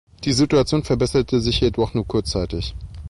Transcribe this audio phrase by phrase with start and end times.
[0.23, 2.73] Die Situation verbesserte sich jedoch nur kurzzeitig.